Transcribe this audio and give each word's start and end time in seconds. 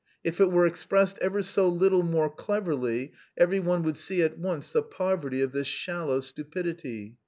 _If 0.23 0.41
it 0.41 0.51
were 0.51 0.65
expressed 0.65 1.19
ever 1.21 1.43
so 1.43 1.69
little 1.69 2.01
more 2.01 2.31
cleverly, 2.31 3.11
every 3.37 3.59
one 3.59 3.83
would 3.83 3.97
see 3.97 4.23
at 4.23 4.39
once 4.39 4.71
the 4.71 4.81
poverty 4.81 5.41
of 5.41 5.51
this 5.51 5.67
shallow 5.67 6.21
stupidity. 6.21 7.17